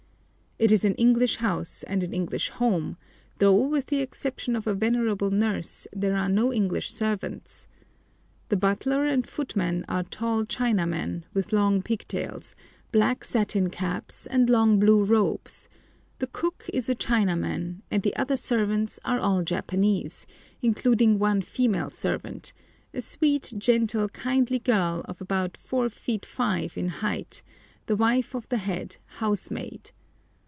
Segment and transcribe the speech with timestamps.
[0.63, 2.95] It is an English house and an English home,
[3.39, 7.67] though, with the exception of a venerable nurse, there are no English servants.
[8.49, 12.53] The butler and footman are tall Chinamen, with long pig tails,
[12.91, 15.67] black satin caps, and long blue robes;
[16.19, 20.27] the cook is a Chinaman, and the other servants are all Japanese,
[20.61, 22.53] including one female servant,
[22.93, 27.41] a sweet, gentle, kindly girl about 4 feet 5 in height,
[27.87, 29.89] the wife of the head "housemaid."